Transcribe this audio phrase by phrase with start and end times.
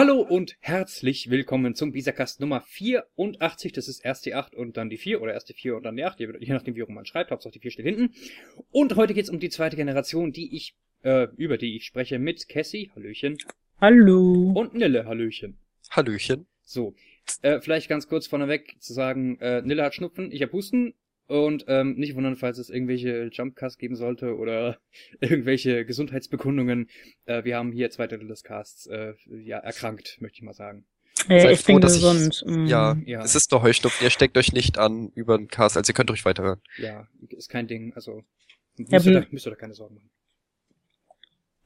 [0.00, 3.72] Hallo und herzlich willkommen zum Bisacast Nummer 84.
[3.72, 5.94] Das ist erst die 8 und dann die 4 oder erst die 4 und dann
[5.94, 7.30] die 8, je nachdem wie rum man schreibt.
[7.30, 8.14] Hauptsache die 4 steht hinten.
[8.70, 12.48] Und heute geht's um die zweite Generation, die ich, äh, über die ich spreche mit
[12.48, 13.36] Cassie, Hallöchen.
[13.78, 14.52] Hallo.
[14.54, 15.58] Und Nille, Hallöchen.
[15.90, 16.46] Hallöchen.
[16.62, 16.94] So,
[17.42, 20.94] äh, vielleicht ganz kurz vorneweg zu sagen, äh, Nille hat Schnupfen, ich hab Husten
[21.30, 24.78] und ähm, nicht wundern, falls es irgendwelche Jumpcasts geben sollte oder
[25.20, 26.88] irgendwelche Gesundheitsbekundungen.
[27.26, 30.84] Äh, wir haben hier zwei Drittel des Casts äh, ja, erkrankt, möchte ich mal sagen.
[31.28, 32.44] Äh, Seid ich froh, bin dass ich- gesund.
[32.46, 32.66] Mm.
[32.66, 33.22] Ja, Ja.
[33.22, 34.04] es ist nur Heuschnupfen.
[34.04, 36.60] Ihr steckt euch nicht an über den Cast, also ihr könnt ruhig weiterhören.
[36.78, 37.92] Ja, ist kein Ding.
[37.94, 38.24] Also
[38.76, 40.10] müsst, Ja, ihr, da, bin- müsst ihr da keine Sorgen machen.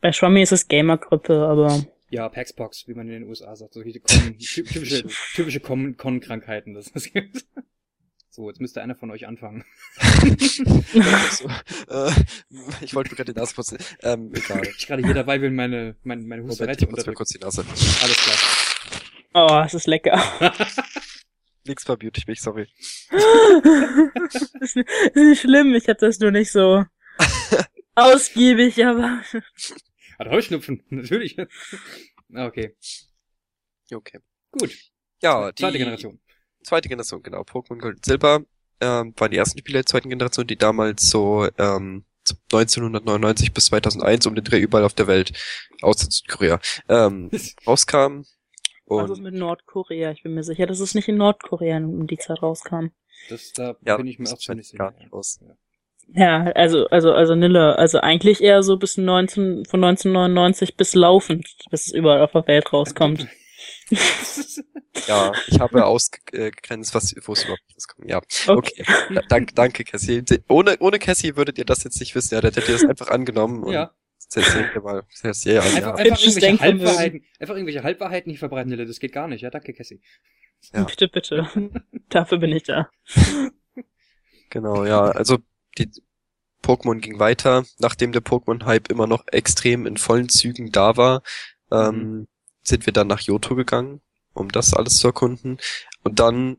[0.01, 3.75] Bei Schwammi ist es Gamergrippe, aber Ja, Paxbox, wie man in den USA sagt.
[3.75, 6.75] So die Con, ty- typische, typische Con- Con-Krankheiten.
[6.75, 7.47] Das es gibt.
[8.35, 9.65] So, jetzt müsste einer von euch anfangen.
[11.31, 11.49] so,
[11.89, 12.11] äh,
[12.81, 13.79] ich wollte mir gerade die Nase putzen.
[14.03, 14.67] Ähm, egal.
[14.77, 17.39] Ich gerade hier dabei bin, meine, meine, meine Moment, zu ich putze mir kurz die
[17.39, 17.65] Nase.
[18.03, 18.37] Alles klar.
[19.35, 20.21] oh, es ist lecker.
[21.65, 22.67] Nix verbiete ich mich, sorry.
[23.11, 26.85] das ist nicht- das ist nicht schlimm, ich hab das nur nicht so
[27.95, 29.23] ausgiebig, aber
[30.19, 31.37] Hat Heuschnupfen, natürlich.
[32.35, 32.75] Okay,
[33.93, 34.19] Okay.
[34.51, 34.77] gut.
[35.23, 36.19] Ja, die Zweite Generation.
[36.65, 37.43] Zweite Generation, genau.
[37.43, 38.41] Pokémon Gold und Silber
[38.81, 43.67] ähm, waren die ersten Spiele der zweiten Generation, die damals so ähm, so 1999 bis
[43.67, 45.33] 2001 um den Dreh überall auf der Welt,
[45.83, 47.31] außer Südkorea, ähm,
[47.67, 48.25] rauskamen.
[48.87, 50.11] was ist Und mit Nordkorea?
[50.13, 52.87] Ich bin mir sicher, dass es nicht in Nordkorea um die Zeit rauskam.
[53.29, 54.93] Das, da Ja, bin ich mir auch ziemlich sicher.
[54.99, 55.39] nicht aus.
[55.43, 55.55] Ja.
[56.09, 61.47] Ja, also, also, also Nille, also eigentlich eher so bis 19, von 1999 bis laufend,
[61.71, 63.27] bis es überall auf der Welt rauskommt.
[65.09, 68.09] Ja, ich habe ausgegrenzt, was, wo es überhaupt rauskommt.
[68.09, 68.85] Ja, Okay.
[68.87, 69.15] okay.
[69.15, 70.23] Da, dank, danke, Cassie.
[70.49, 72.35] Ohne, ohne Cassie würdet ihr das jetzt nicht wissen.
[72.35, 73.65] Ja, hättet ihr das einfach angenommen.
[73.65, 73.93] Und ja.
[74.35, 75.03] jetzt ihr mal.
[75.21, 75.95] Cassie, ja, Einfach, ja.
[75.95, 76.61] einfach, irgendwelche.
[76.61, 78.87] Halbwahrheiten, einfach irgendwelche Halbwahrheiten nicht verbreiten, Nille.
[78.87, 79.43] Das geht gar nicht.
[79.43, 80.01] Ja, danke, Cassie.
[80.73, 80.85] Ja.
[80.85, 81.49] Bitte, bitte.
[82.09, 82.89] Dafür bin ich da.
[84.51, 85.03] Genau, ja.
[85.03, 85.39] Also,
[85.77, 85.91] die
[86.63, 91.23] Pokémon ging weiter, nachdem der Pokémon-Hype immer noch extrem in vollen Zügen da war,
[91.71, 92.27] ähm,
[92.65, 94.01] sind wir dann nach Johto gegangen,
[94.33, 95.59] um das alles zu erkunden.
[96.03, 96.57] Und dann,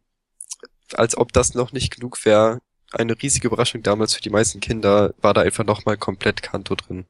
[0.93, 2.61] als ob das noch nicht genug wäre,
[2.91, 7.05] eine riesige Überraschung damals für die meisten Kinder, war da einfach nochmal komplett Kanto drin.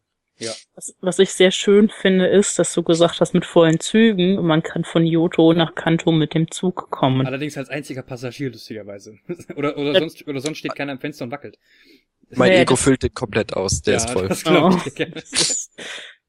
[0.75, 4.63] Was, was ich sehr schön finde, ist, dass du gesagt hast, mit vollen Zügen, man
[4.63, 7.25] kann von Johto nach Kanto mit dem Zug kommen.
[7.25, 9.17] Allerdings als einziger Passagier, lustigerweise.
[9.55, 9.99] oder, oder, Ja.
[9.99, 11.57] sonst, oder sonst steht keiner am Fenster und wackelt.
[12.31, 14.27] Mein Ja, Ego füllt den komplett aus, der ja, ist voll.
[14.27, 14.79] Das glaub Oh.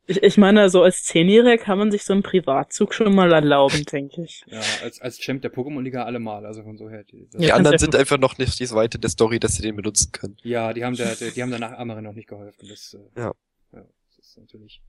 [0.06, 0.22] ich.
[0.22, 4.22] Ich, meine, so als Zehnjähriger kann man sich so einen Privatzug schon mal erlauben, denke
[4.22, 4.44] ich.
[4.46, 7.04] Ja, als, als Champ der Pokémon-Liga allemal, also von so her.
[7.04, 9.62] Die, das, Die anderen sind einfach noch nicht so weit in der Story, dass sie
[9.62, 10.36] den benutzen können.
[10.42, 12.68] ja, die haben der, die haben danach Amarin noch nicht geholfen.
[12.68, 13.32] Das, äh, Ja.
[13.72, 13.84] ja.
[14.16, 14.82] Das ist natürlich.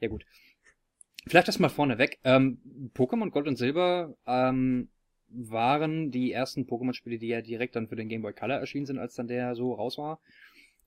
[0.00, 0.24] Ja gut.
[1.26, 2.18] Vielleicht das mal vorneweg.
[2.24, 2.58] Ähm,
[2.94, 4.88] Pokémon Gold und Silber ähm,
[5.28, 8.98] waren die ersten Pokémon-Spiele, die ja direkt dann für den Game Boy Color erschienen sind,
[8.98, 10.20] als dann der so raus war.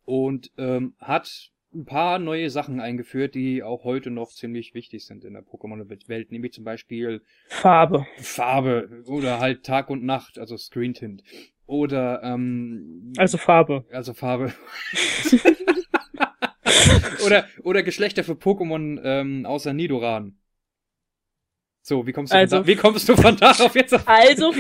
[0.04, 5.24] Und ähm, hat ein paar neue Sachen eingeführt, die auch heute noch ziemlich wichtig sind
[5.26, 8.06] in der Pokémon-Welt, nämlich zum Beispiel Farbe.
[8.18, 11.24] Farbe oder halt Tag und Nacht, also Screen Tint.
[11.68, 13.86] Oder ähm, Also Farbe.
[13.92, 14.54] also Farbe.
[17.26, 20.38] oder oder Geschlechter für Pokémon ähm, außer Nidoran.
[21.82, 24.08] So, wie kommst du Also- von da, wie kommst du von darauf jetzt auf?
[24.08, 24.54] Also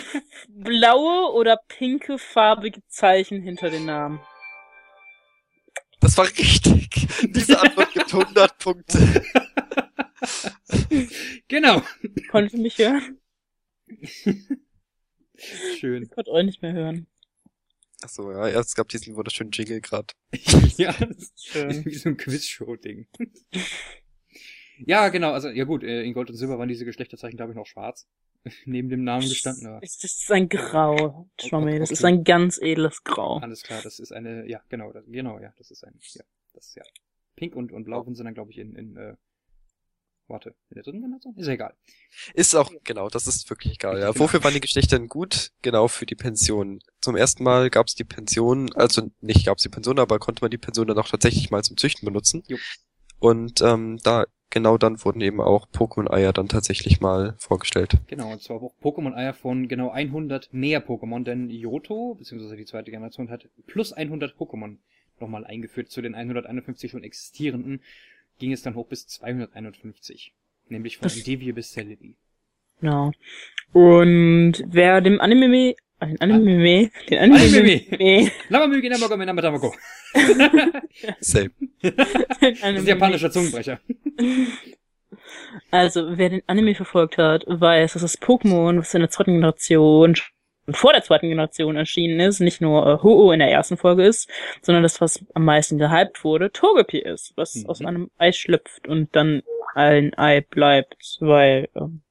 [0.49, 4.19] blaue oder pinke farbige Zeichen hinter den Namen.
[6.05, 7.07] Das war richtig.
[7.31, 9.23] Diese Antwort gibt 100 Punkte.
[11.47, 11.81] genau.
[12.29, 13.17] Konnt ihr mich hören?
[15.79, 16.03] Schön.
[16.03, 17.07] Ich konnte euch nicht mehr hören.
[18.03, 20.13] Achso, ja, ja, es gab diesen wunderschönen Jingle gerade.
[20.77, 21.85] ja, das ist Schön.
[21.85, 23.07] wie so ein Quizshow-Ding.
[24.85, 27.57] ja, genau, also ja gut, äh, in Gold und Silber waren diese Geschlechterzeichen, glaube ich,
[27.57, 28.07] noch schwarz.
[28.65, 31.79] Neben dem Namen gestanden, aber Das ist ein Grau, Schwamme.
[31.79, 32.13] Das ist Okay.
[32.13, 33.37] ein ganz edles Grau.
[33.39, 36.67] alles klar, das ist eine, ja, genau, das, genau, ja, das ist ein, ja, das
[36.67, 36.83] ist ja.
[37.35, 39.15] Pink und, und Blau sind dann, glaube ich, in, in, äh,
[40.27, 41.35] warte, in der dritten Generation?
[41.35, 41.73] Ist ja egal.
[42.33, 43.99] Ist auch, genau, das ist wirklich egal.
[43.99, 44.17] Ja.
[44.17, 45.51] Wofür waren die Geschlechter denn gut?
[45.61, 46.79] Genau, für die Pension.
[47.01, 50.43] Zum ersten Mal gab es die Pension, also nicht gab es die Pension, aber konnte
[50.43, 52.43] man die Pension dann auch tatsächlich mal zum Züchten benutzen.
[52.47, 52.59] Jupp.
[53.19, 57.97] Und ähm, da, genau dann wurden eben auch Pokémon-Eier dann tatsächlich mal vorgestellt.
[58.07, 62.91] Genau, und zwar auch Pokémon-Eier von genau 100 mehr Pokémon, denn Yoto, beziehungsweise die zweite
[62.91, 64.77] Generation, hat plus 100 Pokémon
[65.19, 65.89] nochmal eingeführt.
[65.89, 67.81] Zu den 151 schon existierenden
[68.39, 70.33] ging es dann hoch bis 251.
[70.67, 72.15] Nämlich von Das- bis Celebi.
[72.81, 73.11] Genau.
[73.71, 78.31] Und wer dem Anime, ein Anime, den Anime, Anime.
[78.49, 79.73] Lamamügi Namago Menamatamako.
[81.19, 81.51] Same.
[81.81, 82.07] Das
[82.41, 83.79] ist ein japanischer Zungenbrecher.
[85.71, 90.15] Also, wer den Anime verfolgt hat, weiß, dass das Pokémon, was in der zweiten Generation
[90.69, 94.27] vor der zweiten Generation erschienen ist, nicht nur äh, Ho-Oh in der ersten Folge ist,
[94.63, 97.65] sondern das, was am meisten gehypt wurde, Togepi ist, was Mhm.
[97.67, 99.43] aus einem Ei schlüpft und dann
[99.75, 102.01] ein Ei bleibt, weil ähm,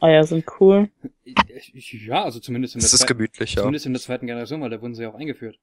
[0.00, 0.90] Eier sind cool.
[1.24, 3.62] Ja, also zumindest in, der Das ist zweiten, gemütlich, ja.
[3.62, 5.58] zumindest in der zweiten Generation, weil da wurden sie ja auch eingeführt.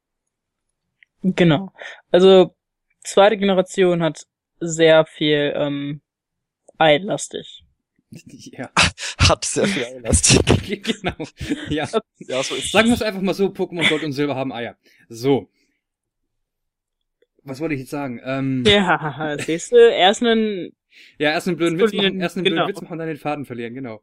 [1.23, 1.71] Genau.
[2.11, 2.55] Also,
[3.03, 4.27] zweite Generation hat
[4.59, 6.01] sehr viel ähm,
[6.77, 7.63] Eilastig.
[8.11, 8.69] ja,
[9.17, 10.83] Hat sehr viel Elastik.
[10.83, 11.15] genau.
[11.69, 11.87] Ja.
[12.19, 14.77] ja, so ist Sagen wir es einfach mal so, Pokémon Gold und Silber haben Eier.
[15.09, 15.49] So.
[17.43, 18.21] Was wollte ich jetzt sagen?
[18.23, 20.71] Ähm, Ja, siehst du, erst einen
[21.17, 22.67] ja, erst einen blöden Witz machen, erst einen blöden genau.
[22.69, 24.01] Witz machen und dann den Faden verlieren, genau.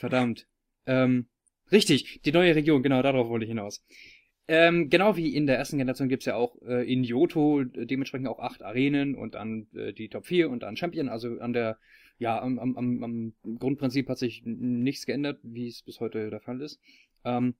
[0.00, 0.46] Verdammt.
[0.86, 1.26] Ähm,
[1.70, 3.84] richtig, die neue Region, genau, darauf wollte ich hinaus.
[4.48, 8.26] Ähm, genau wie in der ersten Generation gibt's ja auch äh, in Johto äh, dementsprechend
[8.26, 11.78] auch acht Arenen und dann äh, die Top 4 und dann Champion, also an der,
[12.18, 16.62] ja, am, am, am, Grundprinzip hat sich nichts geändert, wie es bis heute der Fall
[16.62, 16.80] ist.
[17.24, 17.54] Ähm,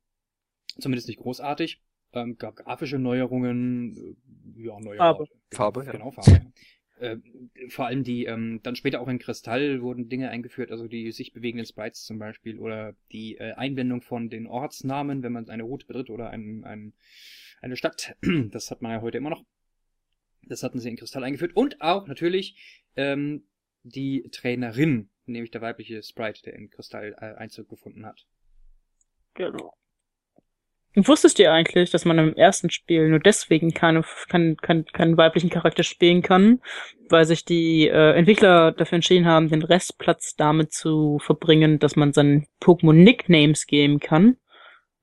[0.79, 1.81] zumindest nicht großartig.
[2.13, 4.17] Ähm, gab grafische Neuerungen,
[4.57, 5.27] äh, ja, neue Farbe.
[5.53, 5.93] Farbe, ja.
[5.93, 6.53] Genau, Farbe.
[7.01, 7.17] Äh,
[7.69, 11.33] vor allem die, ähm, dann später auch in Kristall wurden Dinge eingeführt, also die sich
[11.33, 15.87] bewegenden Sprites zum Beispiel oder die äh, Einblendung von den Ortsnamen, wenn man eine Route
[15.87, 16.93] betritt oder ein, ein,
[17.63, 18.17] eine Stadt.
[18.51, 19.45] Das hat man ja heute immer noch.
[20.43, 21.57] Das hatten sie in Kristall eingeführt.
[21.57, 23.45] Und auch natürlich ähm,
[23.83, 28.27] die Trainerin, nämlich der weibliche Sprite, der in Kristall äh, Einzug gefunden hat.
[29.35, 29.73] Genau.
[30.97, 35.49] Wusstest ihr eigentlich, dass man im ersten Spiel nur deswegen keine, keinen keinen keinen weiblichen
[35.49, 36.61] Charakter spielen kann,
[37.09, 42.13] weil sich die äh, Entwickler dafür entschieden haben, den Restplatz damit zu verbringen, dass man
[42.13, 44.37] seinen Pokémon Nicknames geben kann.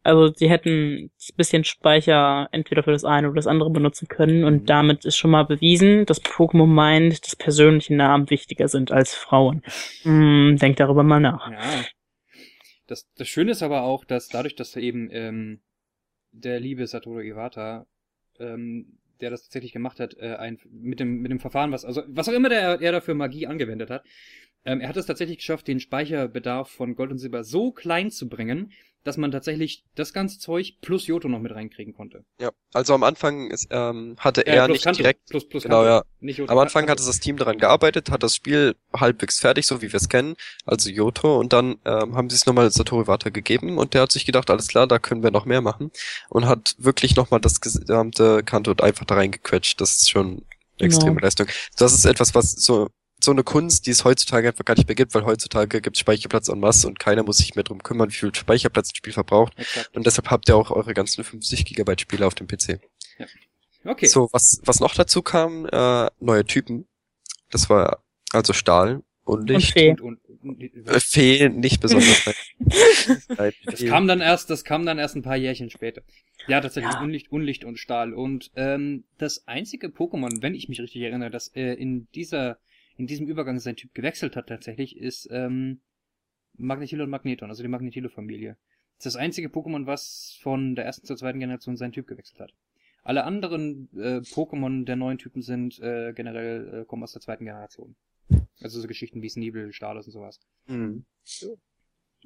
[0.04, 4.46] Also sie hätten ein bisschen Speicher entweder für das eine oder das andere benutzen können
[4.46, 4.66] und Mhm.
[4.66, 9.64] damit ist schon mal bewiesen, dass Pokémon meint, dass persönliche Namen wichtiger sind als Frauen.
[10.04, 11.52] Hm, denkt darüber mal nach.
[11.52, 11.60] Ja.
[12.88, 15.60] Das, das Schöne ist aber auch, dass dadurch, dass eben ähm,
[16.44, 17.86] der liebe Satoru Iwata,
[18.40, 22.04] ähm, der das tatsächlich gemacht hat, äh, ein, mit dem mit dem Verfahren, was also
[22.08, 24.04] was auch immer der er dafür Magie angewendet hat,
[24.68, 28.30] ähm, er hat es tatsächlich geschafft, den Speicherbedarf von Gold und Silber so klein zu
[28.30, 28.72] bringen,
[29.04, 32.26] dass man tatsächlich das ganze Zeug plus Yoto noch mit reinkriegen konnte.
[32.42, 35.64] Ja, also am Anfang ist, ähm, hatte Äh, er plus nicht Kanto, direkt, plus, plus
[35.64, 36.04] genau, Kanto, ja.
[36.20, 37.02] Nicht Yoto, Am Anfang Kanto.
[37.04, 40.36] hat das Team daran gearbeitet, hat das Spiel halbwegs fertig, so wie wir es kennen,
[40.66, 44.12] also Yoto, und dann ähm, haben sie es nochmal Satoru Iwata gegeben und der hat
[44.12, 45.90] sich gedacht, alles klar, da können wir noch mehr machen
[46.30, 49.80] und hat wirklich nochmal das gesamte Kanto einfach da reingequetscht.
[49.80, 50.44] Das ist schon eine
[50.80, 50.86] Genau.
[50.86, 51.48] extreme Leistung.
[51.78, 52.90] Das ist etwas, was so
[53.28, 56.00] so eine Kunst, die es heutzutage einfach gar nicht mehr gibt, weil heutzutage gibt es
[56.00, 59.12] Speicherplatz en masse und keiner muss sich mehr drum kümmern, wie viel Speicherplatz ein Spiel
[59.12, 59.52] verbraucht.
[59.60, 59.96] Exakt.
[59.98, 62.80] Und deshalb habt ihr auch eure ganzen 50 Gigabyte Spiele auf dem PC.
[63.84, 64.06] Okay.
[64.06, 66.88] So, was, was noch dazu kam, äh, neue Typen.
[67.52, 68.02] Das war
[68.32, 69.74] also Stahl, Unlicht.
[69.74, 69.90] Fee.
[69.92, 72.30] Und, und, und, Äh, Fee nicht besonders.
[73.38, 73.88] Das Fee.
[73.88, 76.02] kam dann erst, das kam dann erst ein paar Jährchen später.
[76.48, 77.02] Ja, tatsächlich Ja.
[77.02, 78.14] Unlicht, Unlicht und Stahl.
[78.14, 82.58] Und ähm, das einzige Pokémon, wenn ich mich richtig erinnere, das äh, in dieser,
[82.98, 85.82] in diesem Übergang sein Typ gewechselt hat tatsächlich, ist ähm,
[86.58, 88.58] Magnetilo und Magneton, also die Magnetilo-Familie.
[88.98, 92.40] Das ist das einzige Pokémon, was von der ersten zur zweiten Generation seinen Typ gewechselt
[92.40, 92.54] hat.
[93.04, 97.46] Alle anderen äh, Pokémon der neuen Typen sind äh, generell äh, kommen aus der zweiten
[97.46, 97.96] Generation.
[98.60, 100.40] Also so Geschichten wie Sneebel, Stalos und sowas.
[100.66, 101.06] Hm.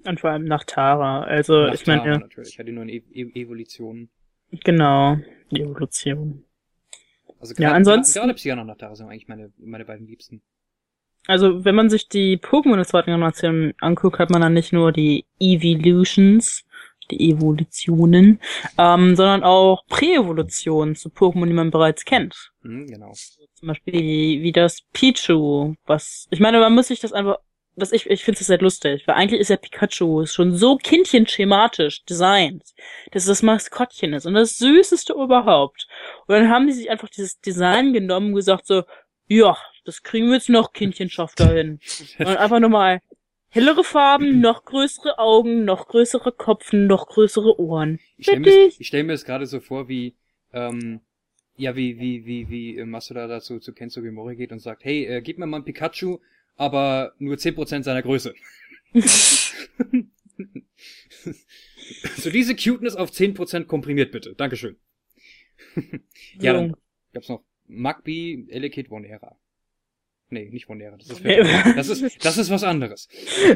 [0.06, 1.24] Und vor allem nach Tara.
[1.24, 4.10] Also Nach ich meine, Tara natürlich, ja, die neuen e e Evolutionen.
[4.63, 5.18] genau,
[5.51, 6.46] die Evolution.
[7.40, 10.42] Also Ja, gerade, ansonsten- gerade Psyana und Nachtara sind eigentlich meine, meine beiden Liebsten.
[11.28, 14.92] Also wenn man sich die Pokémon der zweiten Generation anguckt, hat man dann nicht nur
[14.92, 16.66] die Evolutions,
[17.12, 18.40] die Evolutionen,
[18.78, 22.51] ähm, sondern auch Präevolutionen zu Pokémon, die man bereits kennt.
[22.63, 23.12] Mhm, genau.
[23.56, 27.38] Zum Beispiel wie, wie das Pichu, was, ich meine, man muss sich das einfach,
[27.75, 32.04] was ich, ich finde es sehr lustig, weil eigentlich ist ja Pikachu schon so kindchenschematisch
[32.06, 32.63] designt,
[33.12, 35.88] dass es das Maskottchen ist und das süßeste überhaupt.
[36.28, 38.84] Und dann haben die sich einfach dieses Design genommen und gesagt so,
[39.28, 41.80] ja, das kriegen wir jetzt noch kindchenschafter hin.
[42.20, 43.02] Und einfach nochmal
[43.50, 48.00] hellere Farben, noch größere Augen, noch größere Kopfen, noch größere Ohren.
[48.18, 50.16] Ich stelle mir, ich stell mir es gerade so vor, wie,
[50.54, 51.02] ähm,
[51.58, 55.06] ja, wie, wie, wie, wie äh, Masuda dazu zu Kenzo Gimori geht und sagt, hey,
[55.06, 56.20] äh, gib mir mal ein Pikachu,
[56.56, 58.34] aber nur 10% seiner Größe.
[62.16, 64.34] so diese Cuteness auf 10% komprimiert bitte.
[64.36, 64.78] Dankeschön.
[66.40, 66.76] ja, dann
[67.14, 69.38] gab's noch Magby, Elekid, Vonera.
[70.34, 71.24] Nee, nicht Vonera, das ist,
[71.78, 73.08] das ist, das ist was anderes.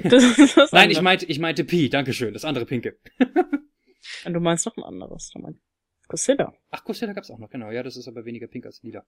[0.04, 1.02] Das ist was Nein, ich anderes.
[1.02, 2.98] meinte, ich meinte Pi, Dankeschön, das andere Pinke.
[4.26, 5.30] Und du meinst noch ein anderes.
[5.34, 5.62] Du meinst-
[6.08, 6.54] Godzilla.
[6.70, 7.72] Ach, Godzilla gab's auch noch, genau.
[7.72, 9.04] Ja, das ist aber weniger pink als lila.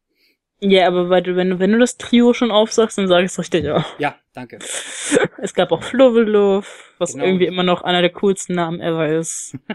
[0.61, 3.37] Ja, aber weil du, wenn du, wenn du das Trio schon aufsagst, dann sag ich's
[3.37, 3.85] richtig, ja.
[3.99, 4.57] Ja, danke.
[5.39, 7.25] Es gab auch Flurvelov, was Genau.
[7.25, 9.55] irgendwie immer noch einer der coolsten Namen ever ist.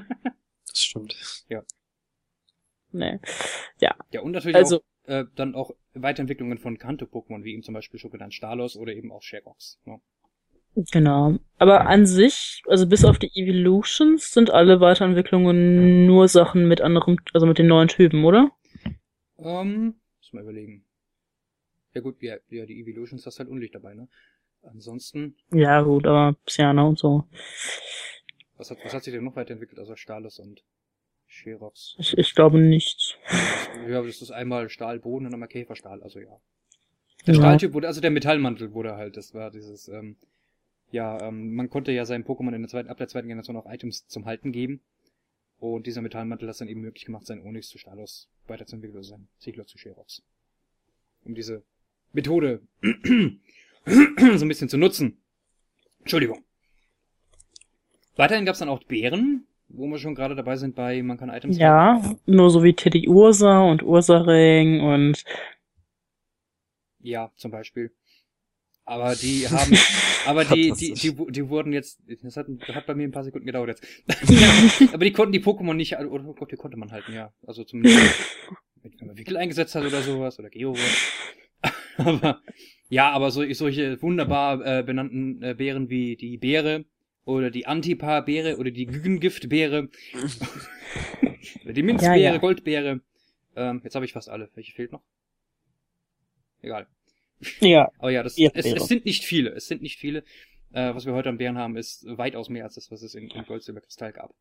[0.67, 1.15] Das stimmt.
[2.93, 3.19] Nee.
[3.79, 8.01] Ja, und natürlich Also, auch, äh, dann auch Weiterentwicklungen von Kanto-Pokémon, wie eben zum Beispiel
[8.01, 9.81] Schokodan Stalos oder eben auch Sherox.
[9.85, 10.01] Ne?
[10.91, 11.39] genau.
[11.59, 17.19] Aber an sich, also bis auf die Evolutions, sind alle Weiterentwicklungen nur Sachen mit anderem,
[17.35, 18.51] also mit den neuen Typen, oder?
[19.39, 20.87] Ähm, muss mal überlegen.
[21.95, 24.09] Ja gut, ja, ja, die Evolutions hast halt Unlicht dabei, ne?
[24.63, 27.25] Ansonsten, Ja, gut, aber Psyana und so.
[28.57, 30.63] was hat, was hat sich denn noch weiterentwickelt außer Stalos und
[31.33, 31.97] Sherox?
[31.99, 33.19] Ich, ich glaube nicht.
[33.89, 36.39] Ja, das ist einmal Stahlboden und einmal Käferstahl, also ja.
[37.27, 37.41] Der Ja.
[37.41, 40.17] Stahltyp wurde, also der Metallmantel wurde halt, das war dieses, ähm,
[40.91, 43.67] ja, ähm, man konnte ja seinem Pokémon in der zweiten, ab der zweiten Generation auch
[43.67, 44.83] Items zum Halten geben.
[45.59, 49.05] Und dieser Metallmantel hat es dann eben möglich gemacht, seinen Onyx zu Stalos weiterzuentwickeln, oder
[49.05, 50.23] sein Ziegler zu Sherox.
[51.25, 51.62] Um diese
[52.12, 55.23] Methode so ein bisschen zu nutzen.
[56.01, 56.45] Entschuldigung.
[58.17, 61.31] Weiterhin gab es dann auch Bären, wo wir schon gerade dabei sind bei Man kann
[61.31, 61.59] Items.
[61.59, 65.25] Ja, nur so wie Teddy Ursa und Ursaring und
[67.00, 67.93] Ja, zum Beispiel.
[68.85, 69.73] Aber die haben,
[70.26, 73.25] aber die, die, die, die wurden jetzt, das hat, das hat bei mir ein paar
[73.25, 73.87] Sekunden gedauert jetzt.
[74.93, 77.33] aber die konnten die Pokémon nicht, oder oh Gott, die konnte man halten, ja.
[77.47, 77.99] Also zumindest,
[78.83, 80.75] wenn man Wickel eingesetzt hat oder sowas, oder Geo.
[81.97, 82.43] aber,
[82.88, 86.85] ja, aber so, solche wunderbar äh, benannten äh, Bären wie die Beere,
[87.25, 89.88] oder die Antipa-Beere, oder die Gügengift-Beere,
[91.64, 92.38] oder die Minzbeere, Ja, ja.
[92.38, 93.00] Goldbeere.
[93.55, 94.50] Ähm, jetzt habe ich fast alle.
[94.55, 95.02] Welche fehlt noch?
[96.62, 96.87] Egal.
[97.61, 99.50] ja, Aber ja, das, es, es sind nicht viele.
[99.50, 100.25] Es sind nicht viele.
[100.73, 103.29] Äh, was wir heute an Bären haben, ist weitaus mehr als das, was es in,
[103.29, 104.35] in Gold, Silber, Kristall gab.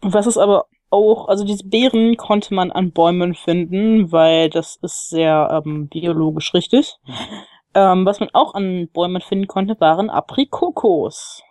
[0.00, 5.10] Was es aber auch, also diese Beeren konnte man an Bäumen finden, weil das ist
[5.10, 6.96] sehr ähm, biologisch richtig.
[7.74, 11.42] Ähm, was man auch an Bäumen finden konnte, waren Aprikokos.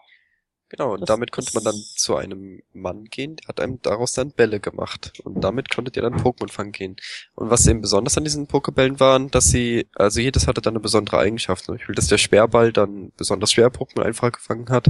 [0.72, 4.14] Genau, und Das damit konnte man dann zu einem Mann gehen, der hat einem daraus
[4.14, 5.12] dann Bälle gemacht.
[5.26, 6.96] Und damit konntet ihr dann Pokémon fangen gehen.
[7.36, 10.80] Und was eben besonders an diesen Pokébällen waren, dass sie, also jedes hatte dann eine
[10.80, 11.66] besondere Eigenschaft.
[11.66, 14.88] Zum Beispiel, dass der Speerball dann besonders schwer Pokémon einfach gefangen hat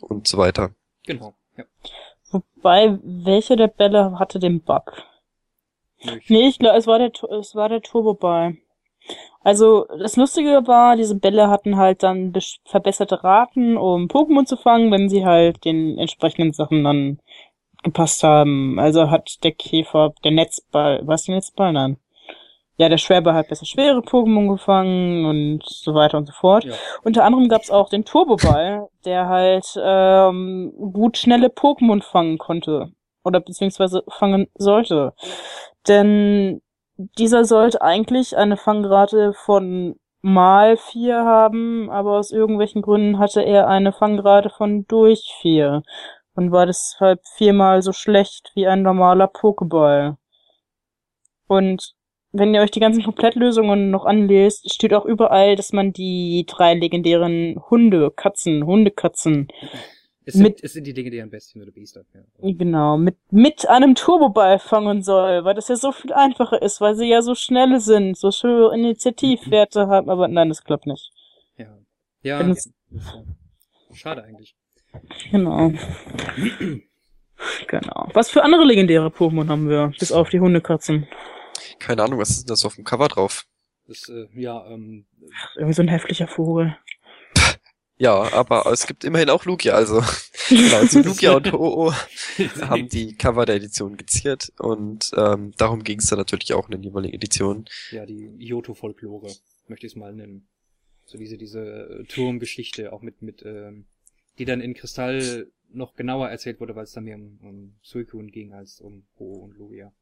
[0.00, 0.70] und so weiter.
[1.04, 1.34] Genau.
[1.58, 1.64] Ja.
[2.30, 5.02] Wobei, welche der Bälle hatte den Bug?
[6.02, 8.56] Nö, ich- Nee, ich glaube, es war der, es war der Turbo-Ball.
[9.42, 12.32] Also, das Lustige war, diese Bälle hatten halt dann
[12.66, 17.20] verbesserte Raten, um Pokémon zu fangen, wenn sie halt den entsprechenden Sachen dann
[17.82, 18.78] gepasst haben.
[18.78, 21.72] Also hat der Käfer, der Netzball, was der Netzball?
[21.72, 21.96] Nein.
[22.76, 26.64] Ja, der Schwerball hat besser schwere Pokémon gefangen und so weiter und so fort.
[26.64, 26.72] Ja.
[27.02, 32.92] Unter anderem gab's auch den Turboball, der halt ähm, gut schnelle Pokémon fangen konnte.
[33.22, 35.12] Oder beziehungsweise fangen sollte.
[35.88, 36.62] Denn
[37.18, 43.68] dieser sollte eigentlich eine Fangrate von mal vier haben, aber aus irgendwelchen Gründen hatte er
[43.68, 45.82] eine Fangrate von durch vier
[46.34, 50.16] und war deshalb viermal so schlecht wie ein normaler Pokéball.
[51.46, 51.94] Und
[52.32, 56.74] wenn ihr euch die ganzen Komplettlösungen noch anlest, steht auch überall, dass man die drei
[56.74, 59.48] legendären Hunde, Katzen, Hundekatzen,
[60.30, 62.04] Es sind, Mit- es sind die legendären Bestien oder Biester.
[62.14, 62.52] Ja.
[62.52, 66.94] genau, mit, mit einem Turboball fangen soll, weil das ja so viel einfacher ist, weil
[66.94, 71.10] sie ja so schnell sind, so schöne Initiativwerte haben, aber nein, das klappt nicht.
[71.56, 71.66] Ja.
[72.22, 72.54] Ja, ja.
[73.92, 74.54] Schade eigentlich.
[75.32, 75.72] Genau.
[77.68, 78.08] Genau.
[78.12, 81.06] Was für andere legendäre Pokémon haben wir, bis auf die Hundekatzen?
[81.78, 83.46] Keine Ahnung, was ist denn das auf dem Cover drauf?
[83.86, 85.06] Das, äh, ja, ähm,
[85.56, 86.76] Irgendwie so ein heftiger Vogel.
[88.00, 90.02] Ja, aber es gibt immerhin auch Lugia, also.
[90.48, 91.92] genau, also Lugia und Ho-Oh
[92.62, 96.72] haben die Cover der Edition geziert und ähm, darum ging es dann natürlich auch in
[96.72, 97.66] den jeweiligen Editionen.
[97.90, 99.30] ja, die Yoto-Folklore,
[99.68, 100.48] möchte ich es mal nennen.
[101.04, 103.84] So diese, diese äh, Turmgeschichte, auch mit, mit, ähm,
[104.38, 108.30] die dann in Kristall noch genauer erzählt wurde, weil es dann mehr um, um Suicune
[108.30, 109.92] ging als um Ho und Lugia.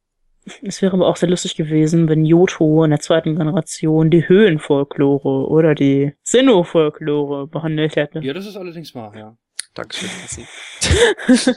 [0.63, 5.47] Es wäre aber auch sehr lustig gewesen, wenn Johto in der zweiten Generation die Höhlenfolklore
[5.49, 8.21] oder die Sinnoh-Folklore behandelt hätte.
[8.21, 9.37] Ja, das ist allerdings wahr, ja.
[9.75, 10.47] Dankeschön, Cassie.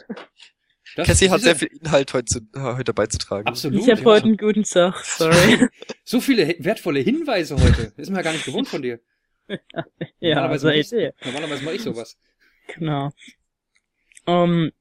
[0.95, 3.47] Das, Cassie hat sehr viel Inhalt heute, zu, äh, heute beizutragen.
[3.47, 3.79] Absolut.
[3.79, 5.69] Ich habe heute einen guten Tag, sorry.
[6.03, 7.93] So viele wertvolle Hinweise heute.
[7.95, 8.99] Ist mir ja gar nicht gewohnt von dir.
[10.19, 11.13] ja, Normalerweise ihr.
[11.17, 12.17] ich, normalerweise mache ich sowas.
[12.75, 13.11] Genau.
[14.27, 14.71] Ähm,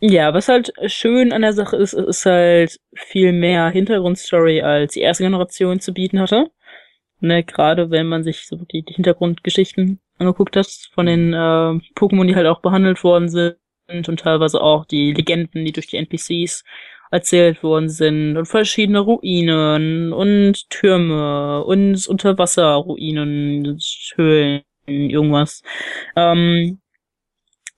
[0.00, 5.00] ja, was halt schön an der Sache ist, ist halt viel mehr Hintergrundstory als die
[5.00, 6.50] erste Generation zu bieten hatte.
[7.20, 11.36] Ne, gerade wenn man sich so die, die Hintergrundgeschichten angeguckt hat von den äh,
[11.94, 13.56] Pokémon, die halt auch behandelt worden sind
[13.88, 16.62] und teilweise auch die Legenden, die durch die NPCs
[17.10, 23.78] erzählt worden sind und verschiedene Ruinen und Türme und Unterwasserruinen,
[24.16, 25.62] Höhlen, irgendwas.
[26.16, 26.80] Ähm,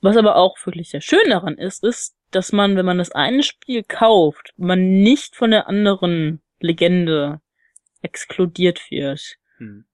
[0.00, 3.42] was aber auch wirklich sehr schön daran ist, ist, dass man, wenn man das eine
[3.42, 7.40] Spiel kauft, man nicht von der anderen Legende
[8.02, 9.36] exkludiert wird.
[9.58, 9.86] Hm.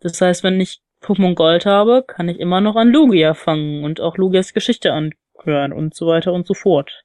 [0.00, 4.00] Das heißt, wenn ich Pokémon Gold habe, kann ich immer noch an Lugia fangen und
[4.00, 7.04] auch Lugias Geschichte anhören und so weiter und so fort.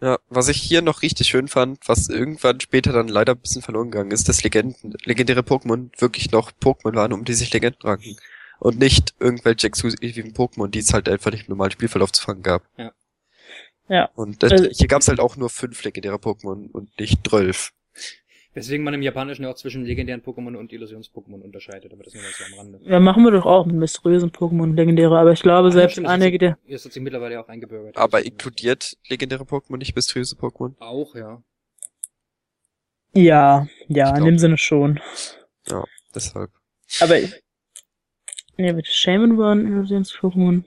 [0.00, 3.62] Ja, was ich hier noch richtig schön fand, was irgendwann später dann leider ein bisschen
[3.62, 7.80] verloren gegangen ist, dass Legenden, legendäre Pokémon wirklich noch Pokémon waren, um die sich Legenden
[7.82, 8.16] ranken.
[8.64, 12.42] Und nicht irgendwelche exklusiven Pokémon, die es halt einfach nicht im normalen Spielverlauf zu fangen
[12.42, 12.62] gab.
[12.78, 12.92] Ja.
[13.88, 14.08] Ja.
[14.14, 17.72] Und das, Also- hier gab es halt auch nur fünf legendäre Pokémon und nicht zwölf.
[18.54, 22.22] Weswegen man im Japanischen ja auch zwischen legendären Pokémon und Illusions-Pokémon unterscheidet, aber das nur
[22.22, 22.80] so am Rande.
[22.84, 26.06] Ja, machen wir doch auch mit mysteriösen Pokémon legendäre, aber ich glaube, Ah, selbst stimmt,
[26.06, 26.56] einige der.
[26.66, 27.98] Das hat sich mittlerweile auch eingebürgert.
[27.98, 30.72] Aber inkludiert legendäre Pokémon nicht mysteriöse Pokémon?
[30.78, 31.42] Auch, ja.
[33.12, 35.00] Ja, ja, Ich in dem Sinne schon.
[36.14, 36.50] Deshalb.
[37.00, 37.43] Aber ich.
[38.56, 40.64] Nee, bitte Shaman waren Illusions-Pokémon.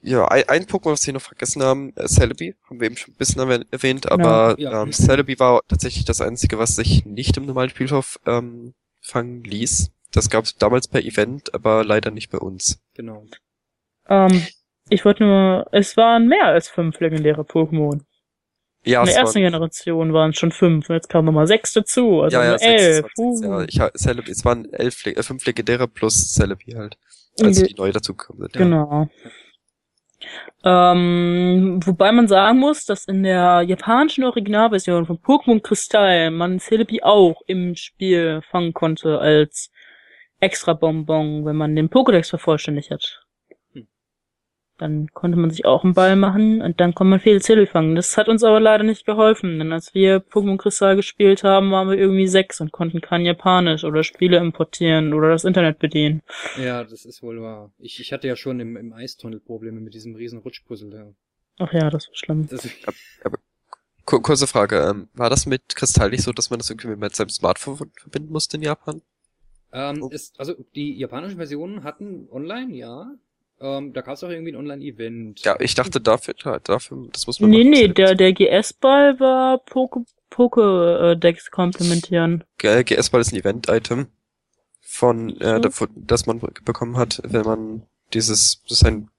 [0.00, 3.14] Ja, ein, ein Pokémon, was wir noch vergessen haben, äh, Celebi, haben wir eben schon
[3.14, 4.82] ein bisschen erwähnt- aber Ja.
[4.82, 9.90] ähm, Celebi war tatsächlich das einzige, was sich nicht im normalen Spielhof ähm, fangen ließ.
[10.12, 12.80] Das gab es damals per Event, aber leider nicht bei uns.
[12.94, 13.26] Genau.
[14.08, 14.46] Ähm,
[14.88, 18.00] ich wollte nur, es waren mehr als fünf legendäre Pokémon.
[18.84, 21.72] Ja, In der ersten waren, Generation waren es schon fünf und jetzt kamen nochmal sechs
[21.72, 23.04] dazu, also ja, ja, elf.
[23.06, 23.78] es waren sechs, Uh.
[23.78, 26.96] ja, ich, Celebi, es waren elf, äh, fünf legendäre plus Celebi halt,
[27.42, 28.52] als Ge- die neu dazugekommen sind.
[28.56, 29.08] Genau.
[30.64, 37.02] Ähm, wobei man sagen muss, dass in der japanischen Originalversion von Pokémon Kristall man Celebi
[37.02, 39.70] auch im Spiel fangen konnte als
[40.40, 43.20] extra Bonbon, wenn man den Pokédex vervollständigt hat.
[44.78, 47.96] Dann konnte man sich auch einen Ball machen und dann konnte man viele Celebi fangen.
[47.96, 51.90] Das hat uns aber leider nicht geholfen, denn als wir Pokémon Kristall gespielt haben, waren
[51.90, 56.22] wir irgendwie sechs und konnten kein Japanisch oder Spiele importieren oder das Internet bedienen.
[56.56, 57.72] Ja, das ist wohl wahr.
[57.78, 60.94] Ich, ich hatte ja schon im, im Eistunnel Probleme mit diesem riesen Rutschpuzzle.
[60.94, 61.06] Ja.
[61.58, 62.48] Ach ja, das war schlimm.
[62.48, 62.68] Das,
[64.04, 67.14] Kur kurze Frage, ähm, war das mit Kristall nicht so, dass man das irgendwie mit
[67.14, 69.02] seinem Smartphone verbinden musste in Japan?
[69.70, 70.08] ähm, Oh.
[70.08, 73.10] ist, also die japanischen Versionen hatten online, ja.
[73.60, 75.44] Ähm, da gab es auch irgendwie ein Online-Event.
[75.44, 77.70] Ja, ich dachte dafür, klar, dafür, das muss man Nee, machen.
[77.70, 82.44] nee, der, der GS-Ball war Poke, Pokédex komplementieren.
[82.58, 84.06] GS-Ball ist ein Event-Item
[84.80, 85.58] von, äh, So.
[85.60, 87.82] davon- das man bekommen hat, wenn man
[88.14, 89.10] dieses, das ist ein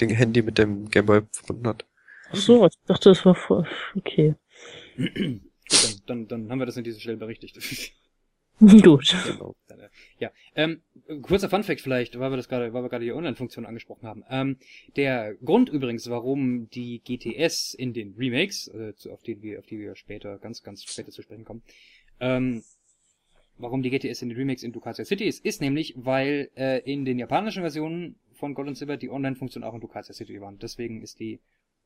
[0.00, 1.84] Ding Handy mit dem Gameboy verbunden hat.
[2.30, 3.66] Ach so, ich dachte, das war voll,
[3.96, 4.34] okay.
[4.96, 5.12] Gut,
[5.68, 7.58] dann, dann, dann haben wir das an dieser Stelle berichtigt.
[8.60, 9.14] Gut.
[9.26, 9.54] Genau.
[10.18, 10.80] Ja, ähm,
[11.22, 14.24] kurzer Funfact vielleicht, weil wir das gerade, weil wir gerade die Online-Funktion angesprochen haben.
[14.30, 14.56] Ähm,
[14.96, 19.78] der Grund übrigens, warum die GTS in den Remakes, äh, auf die wir, auf die
[19.78, 21.62] wir später, ganz, ganz später zu sprechen kommen,
[22.20, 22.62] ähm,
[23.58, 27.04] warum die GTS in den Remakes in Ducatia City ist, ist nämlich, weil äh, in
[27.04, 30.58] den japanischen Versionen von Gold und Silber die Online-Funktion auch in Ducatia City waren.
[30.58, 31.38] Deswegen ist die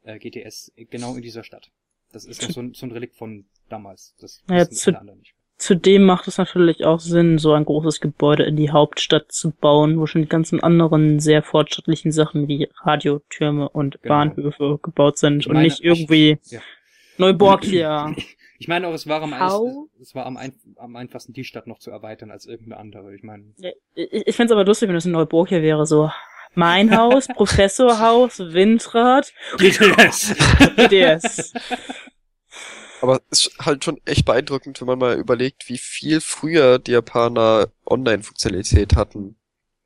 [0.04, 1.70] äh, GTS genau in dieser Stadt.
[2.12, 4.14] Das ist noch so ein, so ein Relikt von damals.
[4.20, 5.34] Das Ja, wissen zu- alle anderen nicht.
[5.58, 9.98] Zudem macht es natürlich auch Sinn, so ein großes Gebäude in die Hauptstadt zu bauen,
[9.98, 14.14] wo schon die ganzen anderen sehr fortschrittlichen Sachen wie Radiotürme und Genau.
[14.14, 16.60] Bahnhöfe gebaut sind Ich und meine, nicht irgendwie Ja.
[17.16, 18.14] Neuborgia.
[18.60, 21.66] Ich meine auch, es war am, es, es war am, ein, am einfachsten, die Stadt
[21.66, 23.14] noch zu erweitern als irgendeine andere.
[23.14, 26.10] Ich meine, Ja, Ich, ich find's aber lustig, wenn das in Neuburgia wäre, so
[26.54, 30.34] mein Haus, Professorhaus, Windrad, GTS!
[30.76, 31.52] GDS.
[33.00, 36.92] Aber es ist halt schon echt beeindruckend, wenn man mal überlegt, wie viel früher die
[36.92, 39.36] Japaner Online-Funktionalität hatten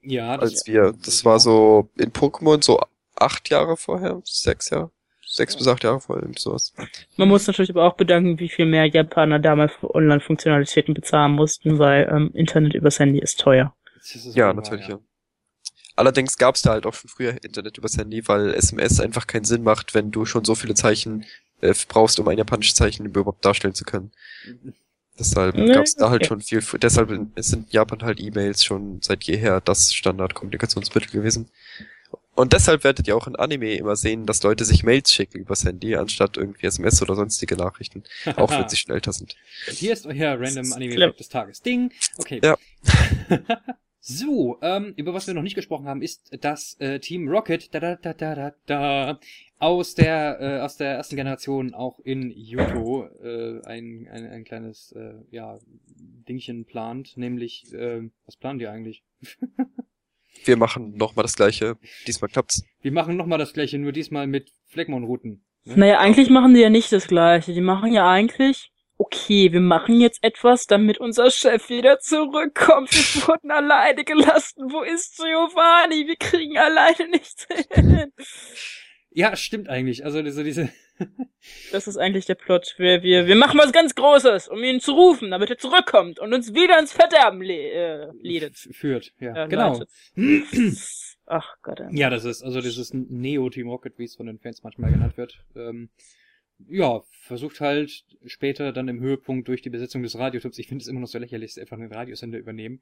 [0.03, 0.95] ja, als wir.
[1.05, 2.81] Das war so in Pokémon so
[3.17, 4.91] acht Jahre vorher, sechs Jahre,
[5.27, 6.75] sechs bis acht Jahre vorher, irgendwie sowas.
[7.17, 11.79] Man muss natürlich aber auch bedanken, wie viel mehr Japaner damals für Online-Funktionalitäten bezahlen mussten,
[11.79, 13.75] weil ähm, Internet übers Handy ist teuer.
[13.97, 15.05] das ist Ja, natürlich, wahr, ja.
[15.95, 19.45] Allerdings gab es da halt auch schon früher Internet übers Handy, weil SMS einfach keinen
[19.45, 21.27] Sinn macht, wenn du schon so viele Zeichen
[21.63, 24.13] äh, brauchst, um ein japanisches Zeichen überhaupt darstellen zu können.
[25.19, 26.29] Deshalb Nee, gab es da halt okay.
[26.29, 31.51] schon viel, deshalb sind in Japan halt E-Mails schon seit jeher das Standardkommunikationsmittel gewesen.
[32.35, 35.67] Und deshalb werdet ihr auch in Anime immer sehen, dass Leute sich Mails schicken übers
[35.67, 38.05] Handy, anstatt irgendwie SMS oder sonstige Nachrichten,
[38.37, 39.37] auch wenn sie schon älter sind.
[39.67, 41.11] Hier ist euer random ist Anime clever.
[41.11, 41.61] Fact des Tages.
[41.61, 41.93] Ding!
[42.17, 42.41] Okay.
[42.43, 42.57] Ja.
[44.05, 47.79] so, ähm, über was wir noch nicht gesprochen haben, ist das äh, Team Rocket da,
[47.79, 49.21] da, da, da, da, da,
[49.61, 54.91] aus der äh, aus der ersten Generation auch in Yoto äh, ein, ein ein kleines
[54.91, 55.57] äh, ja
[56.29, 59.05] Dingchen plant, nämlich äh, was planen die eigentlich?
[60.45, 61.79] wir machen nochmal das gleiche.
[62.09, 62.65] Diesmal klappt's.
[62.81, 65.45] Wir machen nochmal das gleiche, nur diesmal mit Fleckmon-Routen.
[65.65, 65.77] Ne?
[65.77, 67.53] Naja, eigentlich machen die ja nicht das Gleiche.
[67.53, 68.72] Die machen ja eigentlich,
[69.03, 72.93] okay, wir machen jetzt etwas, damit unser Chef wieder zurückkommt.
[72.93, 74.71] Wir wurden alleine gelassen.
[74.71, 76.07] Wo ist Giovanni?
[76.07, 78.13] Wir kriegen alleine nichts hin.
[79.11, 80.05] Ja, stimmt eigentlich.
[80.05, 80.71] Also diese, diese
[81.73, 82.75] Das ist eigentlich der Plot.
[82.79, 86.33] Wir, wir, wir machen was ganz Großes, um ihn zu rufen, damit er zurückkommt und
[86.33, 88.57] uns wieder ins Verderben le äh, ledet.
[88.57, 89.13] führt.
[89.19, 89.83] Ja, Ja, genau.
[91.27, 91.81] Ach Gott.
[91.91, 95.45] Ja, das ist also dieses Neo-Team Rocket, wie es von den Fans manchmal genannt wird.
[95.57, 95.89] Ähm,
[96.69, 100.89] ja, versucht halt später dann im Höhepunkt durch die Besetzung des Radiotubs, ich finde es
[100.89, 102.81] immer noch so lächerlich, einfach den Radiosender übernehmen.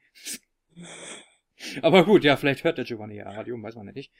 [1.83, 4.13] Aber gut, ja, vielleicht hört der Giovanni ja Radio, weiß man nicht.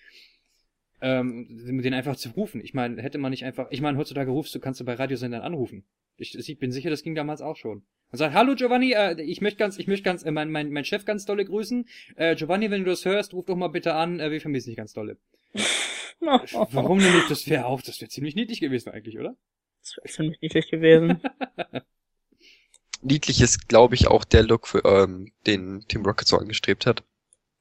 [1.03, 1.47] Ähm,
[1.83, 2.61] den einfach zu rufen.
[2.63, 5.41] Ich meine, hätte man nicht einfach, ich meine, heutzutage rufst du, kannst du bei Radiosendern
[5.41, 5.85] anrufen.
[6.19, 7.83] Ich, ich bin sicher, das ging damals auch schon.
[8.13, 10.85] Und sagt, hallo Giovanni, äh, ich möchte ganz, ich möchte ganz, äh, mein, mein, mein
[10.85, 11.89] Chef ganz dolle grüßen.
[12.17, 14.77] Äh, Giovanni, wenn du das hörst, ruf doch mal bitte an, äh, wir vermissen dich
[14.77, 15.17] ganz dolle.
[16.73, 17.31] Warum denn nicht?
[17.31, 19.37] Das wäre auch, das wäre ziemlich niedlich gewesen eigentlich, oder?
[19.83, 21.21] Das wäre ziemlich niedlich gewesen.
[23.03, 27.03] Niedlich ist, glaube ich, auch der Look, für, ähm, den Team Rocket so angestrebt hat.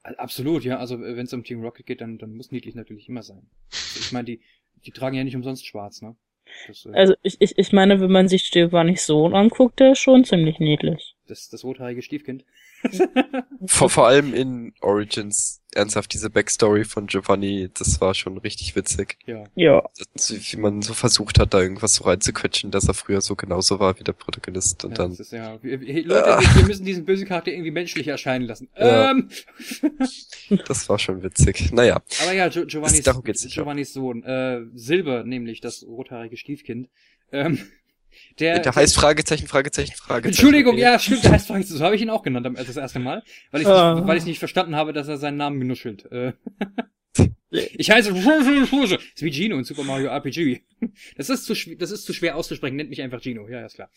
[0.03, 0.77] Absolut, ja.
[0.79, 3.49] Also wenn es um Team Rocket geht, dann, dann muss niedlich natürlich immer sein.
[3.95, 4.41] Ich meine, die,
[4.85, 6.15] die tragen ja nicht umsonst schwarz, ne?
[6.67, 9.99] Das, äh, Also ich, ich, ich meine, wenn man sich Giovannis Sohn anguckt, der ist
[9.99, 11.15] schon ziemlich niedlich.
[11.27, 12.43] das, das rothaarige Stiefkind.
[13.65, 19.17] Vor, vor allem in Origins, ernsthaft, diese Backstory von Giovanni, das war schon richtig witzig.
[19.25, 19.43] Ja.
[19.55, 19.83] Ja.
[20.13, 23.79] Das, wie man so versucht hat, da irgendwas so reinzuquetschen, dass er früher so genauso
[23.79, 24.83] war wie der Protagonist.
[24.85, 25.61] Und ja dann, das ist ja.
[25.61, 28.69] Wir, Leute, wir, wir müssen diesen bösen Charakter irgendwie menschlich erscheinen lassen.
[28.77, 29.11] Ja.
[29.11, 29.29] Ähm,
[30.67, 31.71] das war schon witzig.
[31.71, 33.03] Naja, aber ja, Gio Giovannis.
[33.53, 36.89] Giovannis Sohn, äh, Silber, nämlich das rothaarige Stiefkind.
[37.31, 37.59] Ähm,
[38.39, 40.27] der, der heißt Fragezeichen, Fragezeichen, Fragezeichen.
[40.27, 40.81] Entschuldigung, Okay.
[40.81, 41.77] ja, stimmt, der heißt Fragezeichen.
[41.77, 43.95] So habe ich ihn auch genannt das erste Mal, weil ich Ah.
[43.95, 46.05] nicht, weil ich nicht verstanden habe, dass er seinen Namen genuschelt.
[46.11, 46.33] Äh,
[47.51, 50.61] ich heiße das ist wie Gino in Super Mario RPG.
[51.17, 53.47] Das ist zu das ist zu schwer auszusprechen, nennt mich einfach Gino.
[53.47, 53.89] Ja, ist klar.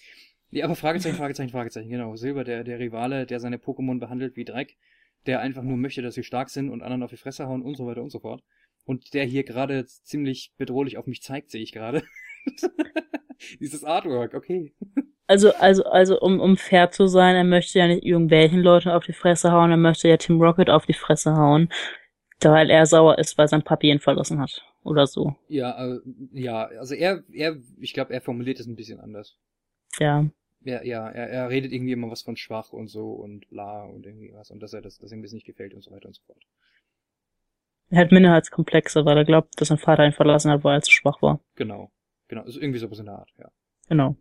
[0.51, 2.17] Nee, aber Fragezeichen, Fragezeichen, Fragezeichen, genau.
[2.17, 4.77] Silber, der der Rivale, der seine Pokémon behandelt wie Dreck,
[5.27, 7.77] der einfach nur möchte, dass sie stark sind und anderen auf die Fresse hauen und
[7.77, 8.43] so weiter und so fort.
[8.85, 12.03] Und der hier gerade ziemlich bedrohlich auf mich zeigt, sehe ich gerade.
[13.61, 14.73] Dieses Artwork, okay.
[15.27, 19.05] Also, also, also, um, um fair zu sein, er möchte ja nicht irgendwelchen Leuten auf
[19.05, 21.69] die Fresse hauen, er möchte ja Tim Rocket auf die Fresse hauen,
[22.43, 24.63] weil er sauer ist, weil sein Papi ihn verlassen hat.
[24.85, 25.37] Oder so.
[25.49, 26.01] Ja, äh,
[26.33, 29.39] ja, also er, er, ich glaube, er formuliert es ein bisschen anders.
[29.99, 30.27] Ja.
[30.65, 34.07] Ja, ja, er, er redet irgendwie immer was von schwach und so und bla und
[34.07, 36.15] irgendwie was und dass er das, dass ihm das nicht gefällt und so weiter und
[36.15, 36.43] so fort.
[37.91, 40.91] Er hat Minderheitskomplexe, weil er glaubt, dass sein Vater ihn verlassen hat, weil er zu
[40.91, 41.41] schwach war.
[41.57, 41.91] Genau.
[42.33, 43.51] Genau, also irgendwie sowas in der Art, ja.
[43.91, 44.17] Genau.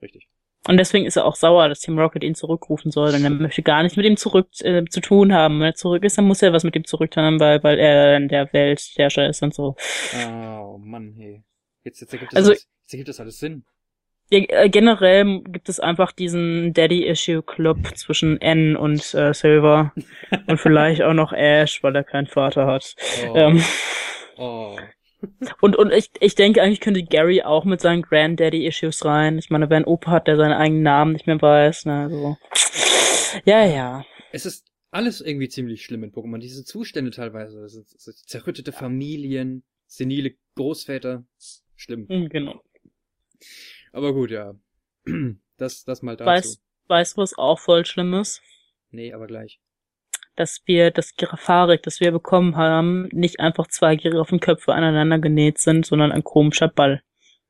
[0.00, 0.28] Richtig.
[0.68, 3.62] Und deswegen ist er auch sauer, dass Team Rocket ihn zurückrufen soll, denn er möchte
[3.64, 5.58] gar nichts mit ihm zurück äh, zu tun haben.
[5.58, 8.16] Wenn er zurück ist, dann muss er was mit ihm zurück tun, weil, weil er
[8.18, 9.74] in der Welt Herrscher ist und so.
[10.28, 11.42] Oh Mann, hey.
[11.82, 13.64] Jetzt, jetzt ergibt das Also- alles, jetzt ergibt das alles Sinn.
[14.30, 19.92] Ja, äh, generell gibt es einfach diesen Daddy-Issue-Club zwischen N und äh, Silver
[20.46, 22.94] und vielleicht auch noch Ash, weil er keinen Vater hat.
[23.28, 23.64] Oh, Ähm,
[24.36, 24.76] oh.
[25.60, 29.38] Und und ich, ich denke, eigentlich könnte Gary auch mit seinen Granddaddy-Issues rein.
[29.38, 32.36] Ich meine, wer einen Opa hat, der seinen eigenen Namen nicht mehr weiß, ne, also.
[33.44, 34.04] Ja, ja.
[34.32, 36.38] Es ist alles irgendwie ziemlich schlimm in Pokémon.
[36.38, 37.64] Diese Zustände teilweise.
[37.64, 41.24] Ist zerrüttete Familien, senile Großväter.
[41.74, 42.08] Schlimm.
[42.08, 42.62] Hm, Genau.
[43.92, 44.54] Aber gut, ja.
[45.58, 46.28] Das, das mal dazu.
[46.28, 48.42] Weißt, weißt du, was auch voll schlimm ist?
[48.90, 49.58] Nee, aber gleich.
[50.36, 55.86] Dass wir das Giraffarik, das wir bekommen haben, nicht einfach zwei Giraffenköpfe aneinander genäht sind,
[55.86, 57.02] sondern ein komischer Ball.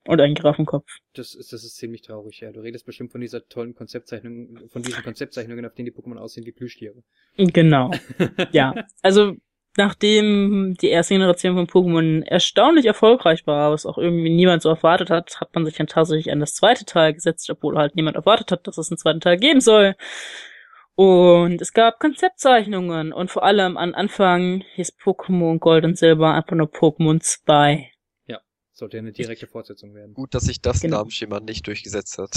[0.07, 0.87] Und ein Giraffenkopf.
[1.15, 2.53] Das ist, das ist ziemlich traurig, ja.
[2.53, 6.47] Du redest bestimmt von dieser tollen Konzeptzeichnung, von diesen Konzeptzeichnungen, auf denen die Pokémon aussehen
[6.47, 7.03] wie Plüschtiere.
[7.37, 7.91] Genau.
[8.53, 8.73] Ja.
[9.03, 9.35] Also,
[9.77, 15.11] nachdem die erste Generation von Pokémon erstaunlich erfolgreich war, was auch irgendwie niemand so erwartet
[15.11, 18.53] hat, hat man sich dann tatsächlich an das zweite Teil gesetzt, obwohl halt niemand erwartet
[18.53, 19.97] hat, dass es einen zweiten Teil geben soll.
[20.97, 26.57] Und es gab Konzeptzeichnungen und vor allem am Anfang hieß Pokémon Gold und Silber einfach
[26.57, 27.93] nur Pokémon 2.
[28.79, 30.13] Sollte ja eine direkte Fortsetzung werden.
[30.13, 30.99] Gut, dass sich das Genau.
[30.99, 32.35] Namensschema nicht durchgesetzt hat.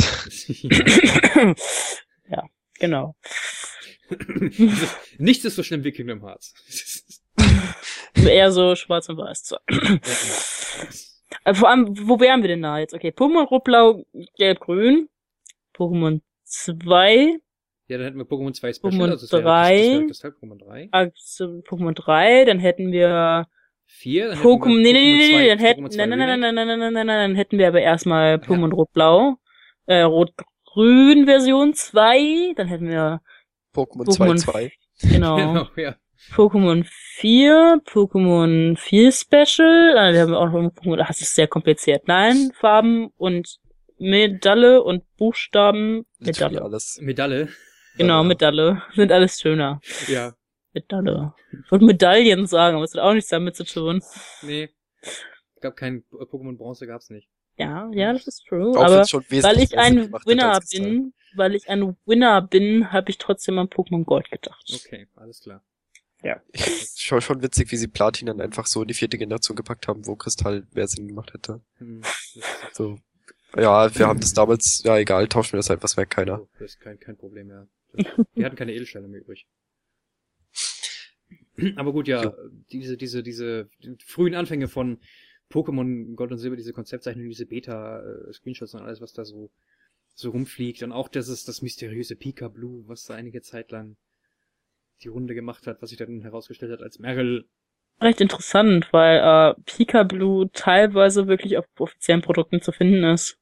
[2.30, 2.46] ja,
[2.76, 3.18] genau.
[5.18, 6.54] Nichts ist so schlimm wie Kingdom Hearts.
[8.16, 9.48] Eher so schwarz und weiß.
[9.48, 9.58] So.
[11.54, 12.94] Vor allem, wo wären wir denn da jetzt?
[12.94, 14.06] Okay, Pokémon Rot, Blau,
[14.38, 15.10] Gelb, Grün.
[15.76, 17.42] Pokémon 2.
[17.90, 20.06] ja, dann hätten wir Pokémon 2 Special, Pokémon also das wäre drei.
[20.08, 20.90] das, das, Pokémon 3.
[20.92, 22.46] Also Pokémon 3.
[22.46, 23.48] Dann hätten wir
[23.88, 24.82] 4, dann Pokémon.
[24.82, 25.92] Nee, nee, nee, nee, dann Pokémon hätten.
[25.92, 28.72] 2 Nein, nein, nein, nein, nein, nein, nein, nein, dann hätten wir aber erstmal Pokémon
[28.72, 29.38] Rot, Blau.
[29.88, 32.54] Äh, Rot-Grün Version 2.
[32.56, 33.22] Dann hätten wir
[33.74, 34.72] Pokémon Pokémon 2.2.
[35.10, 35.38] Genau.
[35.38, 35.96] Genau, ja.
[36.36, 42.08] Pokémon 4, Pokémon 4 Special, äh, wir haben auch noch Pokémon, das ist sehr kompliziert.
[42.08, 43.58] Nein, Farben und
[43.98, 46.62] Medaille und Buchstaben, Medaille.
[46.62, 47.00] alles.
[47.02, 47.48] Medaille.
[47.98, 48.24] Genau, Ja.
[48.24, 48.82] Medaille.
[48.96, 49.82] Sind alles schöner.
[50.08, 50.34] Ja.
[50.74, 51.34] Medaille.
[51.64, 54.04] Ich wollte Medaillen sagen, aber es hat auch nichts damit zu tun.
[54.42, 54.70] Nee.
[55.62, 57.28] Gab kein Pokémon Bronze, gab's nicht.
[57.58, 58.70] Ja, ja, das ist true.
[58.78, 63.18] Auch aber weil ich mehr ein Winner bin, weil ich ein Winner bin, habe ich
[63.18, 64.64] trotzdem an Pokémon Gold gedacht.
[64.74, 65.62] Okay, alles klar.
[66.96, 70.06] Schon, schon witzig, wie sie Platin dann einfach so in die vierte Generation gepackt haben,
[70.06, 71.62] wo Kristall mehr Sinn gemacht hätte.
[71.78, 72.02] Hm,
[72.74, 73.00] So.
[73.56, 76.42] Ja, wir haben das damals, ja egal, tauschen wir das halt, was merkt keiner.
[76.42, 77.66] Oh, das ist kein, kein Problem, ja.
[78.34, 79.48] Wir hatten keine Edelsteine mehr übrig.
[81.76, 82.34] Aber gut, ja,
[82.72, 83.70] diese, diese, diese
[84.06, 85.00] frühen Anfänge von
[85.52, 89.52] Pokémon Gold und Silber, diese Konzeptzeichnungen, diese Beta-Screenshots und alles, was da so,
[90.14, 90.84] so rumfliegt.
[90.84, 93.98] Und auch das ist das mysteriöse Pika Blue, was da einige Zeit lang
[95.04, 97.46] die Runde gemacht hat, was sich dann herausgestellt hat als Meryl.
[98.02, 103.38] Recht interessant, weil äh, Pika Blue teilweise wirklich auf offiziellen Produkten zu finden ist.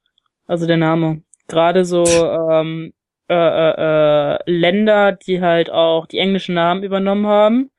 [0.46, 1.24] Also der Name.
[1.48, 2.04] Gerade so
[2.52, 2.94] ähm,
[3.30, 7.72] äh, äh, äh, Länder, die halt auch die englischen Namen übernommen haben.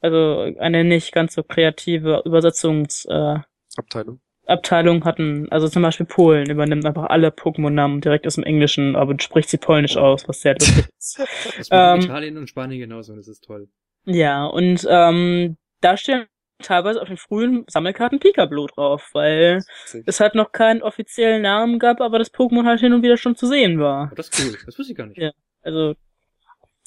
[0.00, 4.20] Also eine nicht ganz so kreative Übersetzungsabteilung äh, Abteilung.
[4.46, 5.50] Abteilung hatten.
[5.50, 9.58] Also zum Beispiel Polen übernimmt einfach alle Pokémon-Namen direkt aus dem Englischen, aber spricht sie
[9.58, 11.18] polnisch aus, was sehr lustig ist.
[11.58, 13.68] Das Ähm, Italien und Spanien genauso und das ist toll.
[14.04, 16.26] Ja, und ähm, da stehen
[16.58, 19.62] teilweise auf den frühen Sammelkarten Pika-Blue drauf, weil
[20.06, 23.36] es halt noch keinen offiziellen Namen gab, aber das Pokémon halt hin und wieder schon
[23.36, 24.06] zu sehen war.
[24.06, 25.18] Aber das ist cool, das wusste ich gar nicht.
[25.18, 25.32] Ja.
[25.62, 25.94] Also,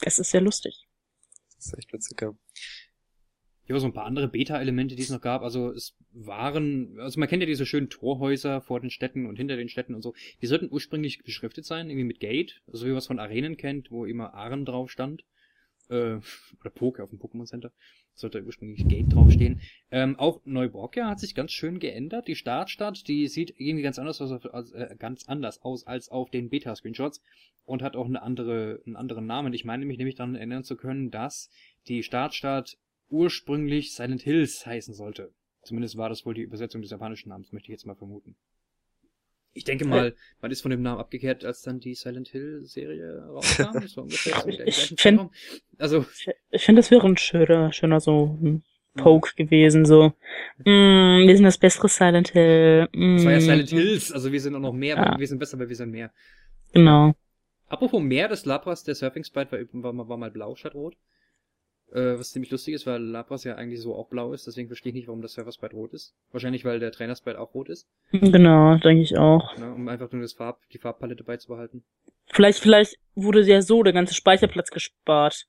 [0.01, 0.87] es ist sehr lustig.
[1.55, 2.31] Das ist echt witzig, ja.
[3.69, 5.43] Hier war so ein paar andere Beta-Elemente, die es noch gab.
[5.43, 9.57] Also es waren, also man kennt ja diese schönen Torhäuser vor den Städten und hinter
[9.57, 10.15] den Städten und so.
[10.41, 13.91] Die sollten ursprünglich beschriftet sein, irgendwie mit Gate, also wie man es von Arenen kennt,
[13.91, 15.23] wo immer Aren drauf stand.
[15.89, 16.19] Äh,
[16.59, 17.71] oder Poke auf dem Pokémon Center.
[18.13, 19.61] Sollte ursprünglich Gate draufstehen.
[19.91, 22.27] Ähm, auch Neuborgia hat sich ganz schön geändert.
[22.27, 26.29] Die Startstadt, die sieht irgendwie ganz anders aus, als, äh, ganz anders aus als auf
[26.29, 27.21] den Beta-Screenshots
[27.65, 29.53] und hat auch eine andere, einen anderen Namen.
[29.53, 31.49] Ich meine mich nämlich daran erinnern zu können, dass
[31.87, 32.77] die Startstadt
[33.09, 35.33] ursprünglich Silent Hills heißen sollte.
[35.63, 38.35] Zumindest war das wohl die Übersetzung des japanischen Namens, möchte ich jetzt mal vermuten.
[39.53, 43.25] Ich denke mal, man ist von dem Namen abgekehrt, als dann die Silent Hill Serie
[43.27, 43.79] rauskam.
[43.81, 45.31] Das war ungefähr so der Ich gleichen find- Zeitraum.
[45.77, 46.05] Also,
[46.51, 48.63] Ich, finde, das wäre ein schöner, schöner so ein
[48.95, 50.13] Poke gewesen, so.
[50.59, 52.87] Mm, wir sind das bessere Silent Hill.
[52.93, 55.15] Mm, es war ja Silent Hills, also wir sind auch noch mehr, Ja.
[55.19, 56.11] wir sind besser, weil wir sind mehr.
[56.73, 57.13] Genau.
[57.67, 60.95] Apropos Meer, das Lapras, der Surfing Sprite war, war, war mal blau statt rot.
[61.91, 64.91] Äh, was ziemlich lustig ist, weil Lapras ja eigentlich so auch blau ist, deswegen verstehe
[64.91, 66.13] ich nicht, warum das Surfer Sprite rot ist.
[66.31, 69.57] Wahrscheinlich, weil der Trainer Sprite auch rot ist, Genau, denke ich auch.
[69.57, 71.83] ne, um einfach nur das Farb, die Farbpalette beizubehalten.
[72.27, 75.47] Vielleicht, vielleicht wurde ja so der ganze Speicherplatz gespart.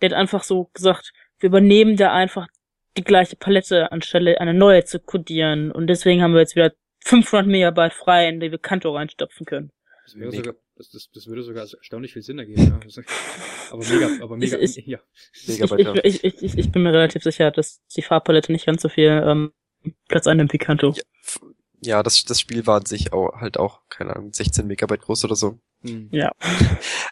[0.00, 2.48] Der hat einfach so gesagt, wir übernehmen da einfach
[2.96, 5.70] die gleiche Palette, anstelle eine neue zu codieren.
[5.70, 9.70] Und deswegen haben wir jetzt wieder 500 Megabyte frei, in die wir Kanto reinstopfen können.
[10.04, 13.02] Das wäre sogar, das, das, das würde sogar erstaunlich viel Sinn ergeben, ja.
[13.70, 14.98] Aber mega, aber mega, Ich- ich- ja.
[15.46, 18.82] Mega Ich, ich, ich, ich, ich bin mir relativ sicher, dass die Farbpalette nicht ganz
[18.82, 19.52] so viel ähm,
[20.08, 20.94] Platz einnimmt wie Kanto.
[21.84, 25.24] Ja, das, das Spiel war an sich auch, halt auch, keine Ahnung, 16 Megabyte groß
[25.24, 25.58] oder so.
[25.82, 26.10] Hm.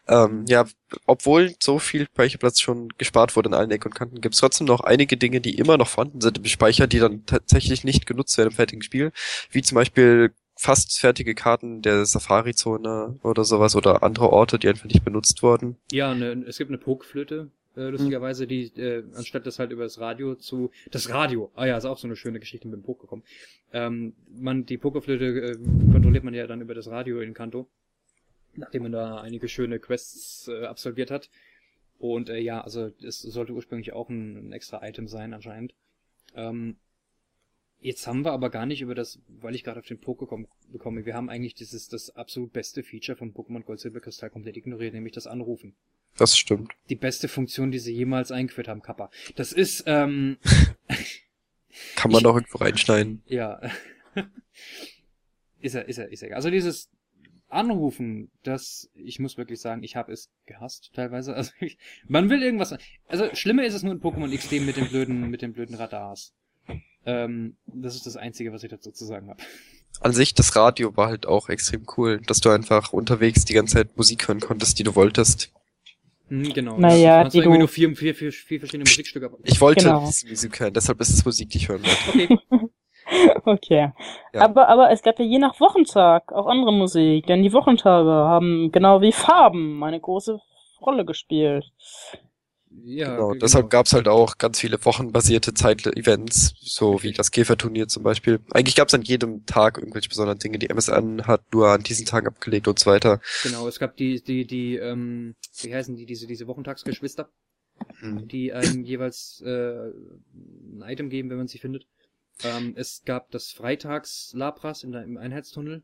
[0.08, 0.64] Ähm, ja,
[1.06, 4.66] obwohl so viel Speicherplatz schon gespart wurde in allen Ecken und Kanten, gibt es trotzdem
[4.66, 8.36] noch einige Dinge, die immer noch vorhanden sind im Speicher, die dann tatsächlich nicht genutzt
[8.36, 9.12] werden im fertigen Spiel.
[9.52, 14.84] Wie zum Beispiel fast fertige Karten der Safari-Zone oder sowas oder andere Orte, die einfach
[14.84, 15.76] nicht benutzt wurden.
[15.90, 20.00] Ja, ne, es gibt eine Pokeflöte, äh, lustigerweise, die, äh, anstatt das halt über das
[20.00, 23.02] Radio zu, das Radio, ah ja, ist auch so eine schöne Geschichte mit dem Poke
[23.02, 23.22] gekommen.
[23.72, 27.66] Ähm, man, die Pokeflöte äh, kontrolliert man ja dann über das Radio in Kanto,
[28.54, 31.30] nachdem man da einige schöne Quests äh, absolviert hat.
[31.98, 35.72] Und äh, ja, also es sollte ursprünglich auch ein, ein extra Item sein anscheinend.
[36.34, 36.76] Ähm,
[37.80, 40.46] jetzt haben wir aber gar nicht über das, weil ich gerade auf den Poke komm,
[40.70, 44.56] bekomme, wir haben eigentlich dieses das absolut beste Feature von Pokémon Gold Silber Kristall komplett
[44.56, 45.74] ignoriert, nämlich das Anrufen
[46.16, 46.72] Das stimmt.
[46.88, 49.10] die beste Funktion, die sie jemals eingeführt haben, Kappa.
[49.36, 50.38] Das ist, ähm,
[51.96, 53.22] Kann man Ich- doch irgendwo reinschneiden.
[53.26, 53.60] ja.
[55.60, 56.34] ist er, ist er, ist er.
[56.36, 56.90] Also dieses
[57.48, 61.34] Anrufen, das, ich muss wirklich sagen, ich habe es gehasst teilweise.
[61.36, 62.74] Also ich, man will irgendwas.
[63.06, 66.32] Also schlimmer ist es nur in Pokémon XD mit den blöden, mit den blöden Radars.
[67.06, 69.40] Ähm, das ist das Einzige, was ich dazu zu sagen habe.
[70.00, 73.74] An sich, das Radio war halt auch extrem cool, dass du einfach unterwegs die ganze
[73.76, 75.52] Zeit Musik hören konntest, die du wolltest.
[76.28, 76.78] Hm, genau.
[76.78, 79.26] Naja, das die du- nur vier, vier, vier, vier verschiedene Musikstücke.
[79.26, 80.06] aber- Ich wollte Genau.
[80.06, 82.34] diese Musik hören, deshalb ist es Musik, die ich hören wollte.
[82.34, 82.68] Okay.
[83.44, 83.92] Okay.
[84.32, 84.40] Ja.
[84.42, 88.70] Aber, aber es gab ja je nach Wochentag auch andere Musik, denn die Wochentage haben
[88.70, 90.38] genau wie Farben eine große
[90.80, 91.64] Rolle gespielt.
[92.82, 93.32] Ja, genau.
[93.32, 93.68] g- Deshalb genau.
[93.68, 98.40] gab's halt auch ganz viele wochenbasierte Zeit-Events, so wie das Käferturnier zum Beispiel.
[98.52, 100.58] Eigentlich gab's an jedem Tag irgendwelche besonderen Dinge.
[100.58, 103.20] Die MSN hat nur an diesen Tagen abgelegt und so weiter.
[103.42, 107.30] Genau, es gab die, die, die, ähm, wie heißen die, diese, diese Wochentagsgeschwister,
[108.00, 108.28] Hm.
[108.28, 111.86] die einem jeweils äh, ein Item geben, wenn man sie findet.
[112.42, 115.82] Ähm, es gab das Freitags-Labras im Einheitstunnel.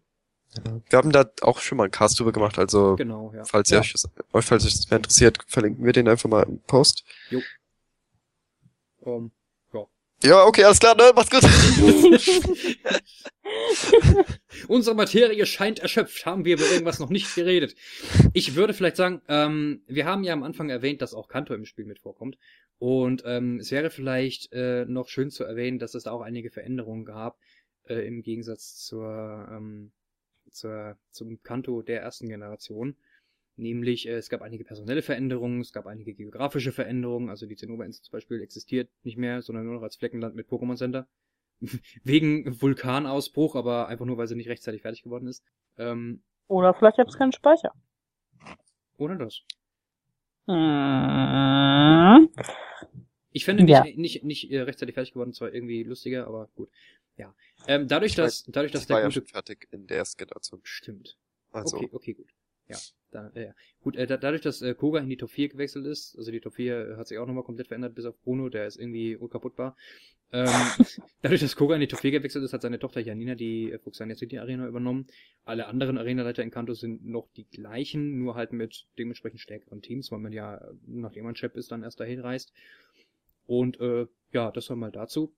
[0.55, 0.81] Ja.
[0.89, 3.45] Wir haben da auch schon mal einen Cast drüber gemacht, also Genau, ja.
[3.45, 3.81] falls ihr ja.
[3.81, 3.95] euch,
[4.45, 7.05] falls euch das mehr interessiert, verlinken wir den einfach mal im Post.
[9.05, 9.31] Ähm,
[9.73, 9.87] ja.
[10.23, 11.13] Ja, okay, alles klar, ne?
[11.15, 11.43] Macht's gut.
[14.69, 16.27] Unsere Materie scheint erschöpft.
[16.27, 17.77] Haben wir über irgendwas noch nicht geredet?
[18.33, 21.65] Ich würde vielleicht sagen, ähm, wir haben ja am Anfang erwähnt, dass auch Kanto im
[21.65, 22.39] Spiel mit vorkommt.
[22.79, 26.51] Und ähm, es wäre vielleicht äh, noch schön zu erwähnen, dass es da auch einige
[26.51, 27.39] Veränderungen gab,
[27.89, 29.93] äh, im Gegensatz zur, ähm,
[30.51, 32.97] zur, zum Kanto der ersten Generation.
[33.57, 38.03] Nämlich, äh, es gab einige personelle Veränderungen, es gab einige geografische Veränderungen, also die Zinnober-Insel
[38.05, 41.07] zum Beispiel existiert nicht mehr, sondern nur noch als Fleckenland mit Pokémon Center.
[42.05, 45.43] Wegen Vulkanausbruch, aber einfach nur, weil sie nicht rechtzeitig fertig geworden ist.
[45.79, 47.73] Ähm, Oder vielleicht habt ihr keinen Speicher.
[48.99, 49.41] ohne das.
[50.49, 52.29] Hm.
[53.33, 53.85] Ich fände nicht, Ja.
[53.85, 56.71] nicht, nicht äh, rechtzeitig fertig geworden, zwar irgendwie lustiger, aber gut.
[57.17, 57.35] Ja.
[57.67, 59.21] Ähm, dadurch, Ich mein, dass, dadurch, dass Das war der ja gute...
[59.21, 60.61] schon fertig in der ersten Generation.
[60.65, 61.17] Stimmt.
[61.51, 62.29] Also, Okay, okay, gut.
[62.69, 62.79] Ja,
[63.11, 63.55] da, äh, ja.
[63.81, 66.41] Gut, äh, da, dadurch, dass äh, Koga in die Top 4 gewechselt ist, also die
[66.41, 69.17] Top 4 äh, hat sich auch nochmal komplett verändert, bis auf Bruno, der ist irgendwie
[69.17, 69.77] unkaputtbar.
[70.33, 70.49] Ähm,
[71.23, 73.79] dadurch, dass Koga in die Top 4 gewechselt ist, hat seine Tochter Janina die äh,
[73.79, 75.07] Fuxania City Arena übernommen.
[75.45, 80.11] Alle anderen Arenaleiter in Kanto sind noch die gleichen, nur halt mit dementsprechend stärkeren Teams,
[80.11, 82.53] weil man ja, nachdem man Chap ist, dann erst dahin reist.
[83.47, 85.33] Und äh, ja, das war mal dazu.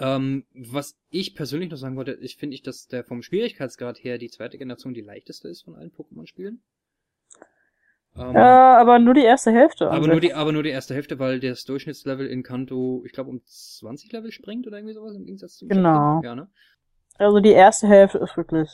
[0.00, 4.18] Ähm, was ich persönlich noch sagen wollte, ich finde ich, dass der vom Schwierigkeitsgrad her
[4.18, 6.62] die zweite Generation die leichteste ist von allen Pokémon-Spielen.
[8.16, 9.90] Ähm, Ja, aber nur die erste Hälfte.
[9.90, 13.30] aber nur die, aber nur die erste Hälfte, weil das Durchschnittslevel in Kanto, ich glaube,
[13.30, 16.20] um 20 Level springt oder irgendwie sowas im Gegensatz zum Genau.
[16.22, 16.48] Ja, ne?
[17.18, 18.70] Also die erste Hälfte ist wirklich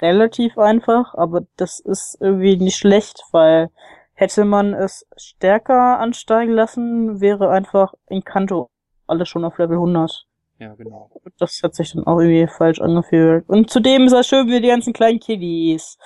[0.00, 3.70] relativ einfach, aber das ist irgendwie nicht schlecht, weil
[4.14, 8.70] hätte man es stärker ansteigen lassen, wäre einfach in Kanto
[9.08, 10.27] alles schon auf Level 100.
[10.58, 11.10] Ja, genau.
[11.38, 13.48] Das hat sich dann auch irgendwie falsch angefühlt.
[13.48, 15.96] Und zudem ist das schön wie die ganzen kleinen Kiddies.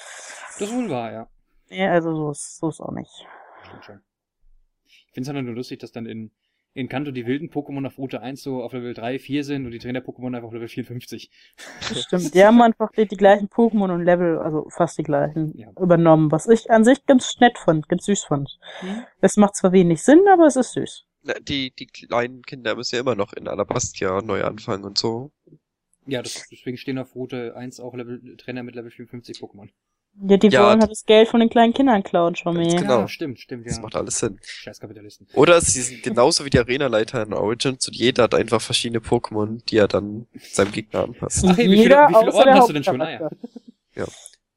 [0.58, 1.28] Das ist wohl wahr, ja.
[1.70, 3.10] Ja, also so ist, so ist auch nicht.
[3.66, 4.00] Stimmt schon.
[4.84, 6.30] Ich finde es halt nur lustig, dass dann in,
[6.74, 9.70] in Kanto die wilden Pokémon auf Route 1 so auf Level 3, 4 sind und
[9.70, 11.30] die Trainer-Pokémon einfach auf Level 54.
[11.88, 12.34] Das stimmt.
[12.34, 15.68] Die haben einfach die, die gleichen Pokémon und Level, also fast die gleichen, Ja.
[15.80, 18.58] übernommen, was ich an sich ganz nett fand, ganz süß fand.
[19.22, 21.06] Es macht zwar wenig Sinn, aber es ist süß.
[21.42, 25.30] Die, die kleinen Kinder müssen ja immer noch in Alabastia neu anfangen und so.
[26.06, 29.68] Ja, das, deswegen stehen auf Route 1 auch Level, Trainer mit Level 54 Pokémon.
[30.28, 32.76] Ja, die Ja, wollen halt das Geld von den kleinen Kindern klauen, schon mehr.
[32.76, 33.00] Genau.
[33.00, 33.82] Ja, stimmt, stimmt, Das ja.
[33.82, 34.38] macht alles Sinn.
[34.42, 35.26] Scheiß Kapitalisten.
[35.34, 39.64] Oder sie sind genauso wie die Arenaleiter in Origins und jeder hat einfach verschiedene Pokémon,
[39.66, 41.44] die er dann seinem Gegner anpasst.
[41.46, 43.00] Ach hey, wie viele- wie viele Orden der hast du denn schon?
[43.00, 43.30] Ah, ja.
[43.94, 44.06] Ja.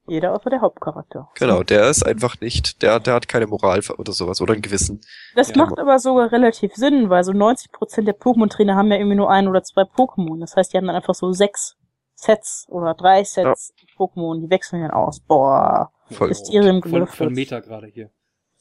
[0.08, 1.30] Jeder außer der Hauptcharakter.
[1.36, 5.02] Genau, der ist einfach nicht, der, der hat keine Moral oder sowas oder ein Gewissen.
[5.36, 5.58] Das Ja.
[5.58, 9.48] macht aber sogar relativ Sinn, weil so 90% der Pokémon-Trainer haben ja irgendwie nur ein
[9.48, 10.40] oder zwei Pokémon.
[10.40, 11.76] Das heißt, die haben dann einfach so sechs
[12.14, 15.20] Sets oder drei Sets Pokémon, die wechseln dann aus.
[15.22, 17.18] Boah, Voll Mysterium Von, gelüftet.
[17.18, 18.10] von Meta gerade hier.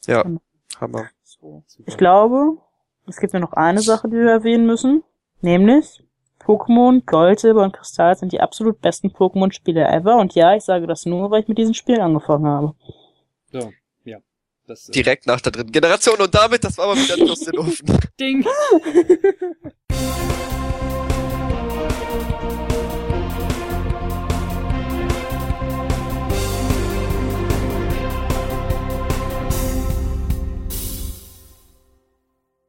[0.06, 0.24] Ja,
[0.80, 1.08] Hammer.
[1.22, 1.62] So.
[1.86, 2.56] Ich glaube,
[3.06, 5.02] es gibt nur noch eine Sache, die wir erwähnen müssen.
[5.42, 6.02] Nämlich,
[6.44, 10.16] Pokémon, Gold, Silber und Kristall sind die absolut besten Pokémon-Spiele ever.
[10.16, 12.74] Und ja, ich sage das nur, weil ich mit diesen Spielen angefangen habe.
[13.50, 13.72] So,
[14.04, 14.18] ja.
[14.66, 17.40] Das, äh, Direkt nach der dritten Generation und damit, das war aber wieder ein aus
[17.40, 17.98] den Ofen.
[18.20, 18.46] Ding!